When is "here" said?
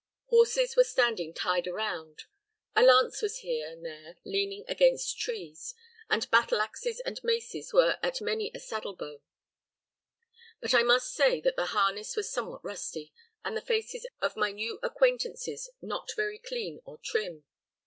3.41-3.69